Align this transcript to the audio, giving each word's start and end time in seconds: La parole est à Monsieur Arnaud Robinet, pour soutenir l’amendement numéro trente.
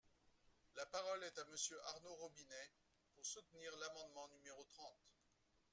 La 0.75 0.83
parole 0.87 1.23
est 1.25 1.37
à 1.39 1.45
Monsieur 1.51 1.77
Arnaud 1.89 2.15
Robinet, 2.15 2.71
pour 3.13 3.23
soutenir 3.23 3.71
l’amendement 3.77 4.27
numéro 4.29 4.63
trente. 4.63 5.13